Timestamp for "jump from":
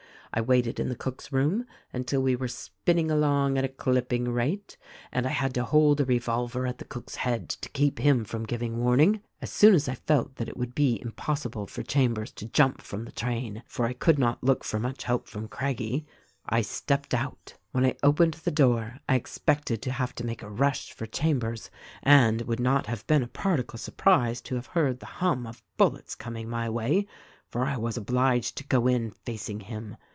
12.47-13.03